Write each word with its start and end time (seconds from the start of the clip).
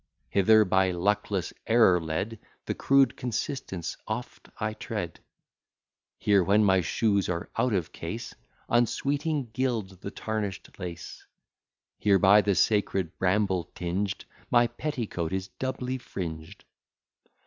Hither, 0.29 0.65
by 0.65 0.89
luckless 0.89 1.53
error 1.67 2.01
led, 2.01 2.39
The 2.65 2.73
crude 2.73 3.15
consistence 3.15 3.95
oft 4.07 4.49
I 4.59 4.73
tread; 4.73 5.19
Here 6.17 6.43
when 6.43 6.63
my 6.63 6.81
shoes 6.81 7.29
are 7.29 7.51
out 7.55 7.73
of 7.73 7.91
case, 7.91 8.33
Unweeting 8.67 9.51
gild 9.53 10.01
the 10.01 10.09
tarnish'd 10.09 10.79
lace; 10.79 11.27
Here, 11.99 12.17
by 12.17 12.41
the 12.41 12.55
sacred 12.55 13.15
bramble 13.19 13.65
tinged, 13.75 14.25
My 14.49 14.65
petticoat 14.65 15.33
is 15.33 15.49
doubly 15.49 15.99
fringed. 15.99 16.65